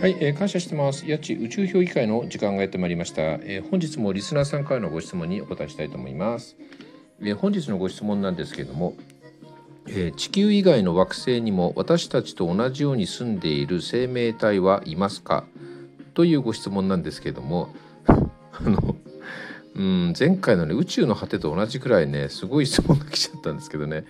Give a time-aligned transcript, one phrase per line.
[0.00, 1.04] はい、えー、感謝してます。
[1.10, 6.56] 八千宇宙評議会の時間がやってまいりました、えー、本日もリスナーさんからのご質問にお答えしたいと思います。
[7.20, 8.94] えー、本日のご質問なんですけれども、
[9.88, 15.42] えー、地球以外の惑星にも私たちと同じように住んでいる生命体はいますか？
[16.14, 17.74] というご質問なんですけれども、
[18.06, 18.14] あ
[18.62, 18.94] の、
[19.74, 24.04] うん、前回のね宇宙の果てと同じくらいねすごい質問が来ちゃったんですけどね。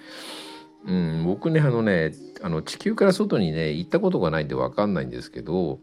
[0.86, 5.80] うん、僕ねあのねあの地球から外にね行ったことがないんで分かんないんですけど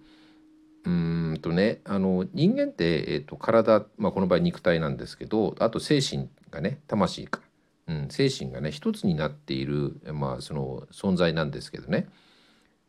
[0.85, 7.41] うんとねあの人間って、えーと、体、まあ、この場合肉体なんですけどあと精神がね魂か、
[7.87, 12.07] うん、精神がね一つになっている、まあ、その存在なんですけどね。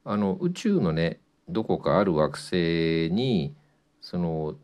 [0.05, 3.57] あの宇宙のねどこかある惑星に
[4.01, 4.55] その、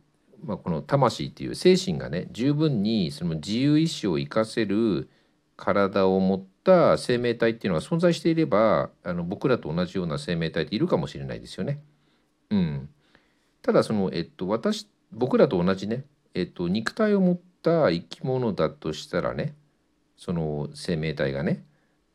[0.44, 5.10] まあ、この魂っていう精神がね十分にその自由意志を生かせる
[5.56, 11.80] 体を持った生命体っていうのが存在していればあの僕らと同じような生命体っているかもしれないですよね。
[12.50, 12.88] うん、
[13.62, 16.04] ただその、えっと、私僕らと同じね、
[16.34, 19.54] えっと、肉体を持った生き物だとしたらね
[20.16, 21.64] その生命体がね、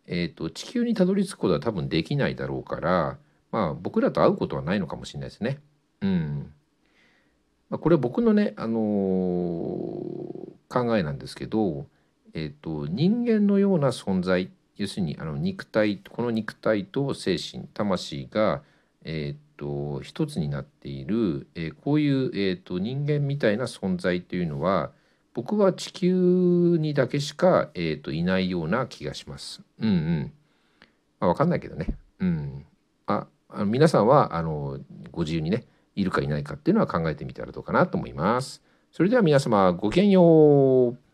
[0.06, 3.18] えっと、地球にたどり着くことは多分できないだろうから
[3.52, 5.60] まあ僕らと会うことはないのかもしれないですね。
[6.02, 6.54] うん
[7.70, 8.84] まあ、これは僕のね、あのー、
[10.70, 11.88] 考えなんですけど
[12.38, 18.62] えーと、人間のような存在要するにあの肉体この肉体と精神魂が、
[19.04, 24.92] えーと、一つになっている、えー、こういう、えーと、人間みたいな存在というのは
[25.34, 29.64] 僕は地球にだけしか、えー、といないような気がします。
[29.80, 30.34] うんうん。
[31.20, 31.98] まあ、分かんないけどね。
[32.20, 32.66] うん。
[33.08, 34.80] ああ皆さんはあの
[35.12, 35.64] ご自由にね
[35.96, 38.62] いるかいないかっていうのは考えてみたらどうかなと思います。
[38.92, 41.07] それでは皆様ごきげんよう。